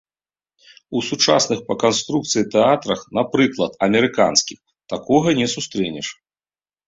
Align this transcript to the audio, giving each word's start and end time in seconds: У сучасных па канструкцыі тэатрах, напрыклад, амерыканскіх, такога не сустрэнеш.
У 0.99 1.01
сучасных 1.09 1.59
па 1.67 1.75
канструкцыі 1.83 2.47
тэатрах, 2.55 2.99
напрыклад, 3.19 3.71
амерыканскіх, 3.87 4.59
такога 4.95 5.29
не 5.41 5.47
сустрэнеш. 5.55 6.07